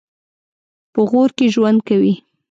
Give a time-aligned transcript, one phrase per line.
[0.93, 2.13] په غور کې ژوند کوي.